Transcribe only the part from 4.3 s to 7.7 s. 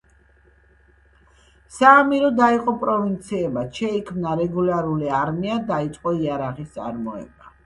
რეგულარული არმია, დაიწყო იარაღის წარმოება.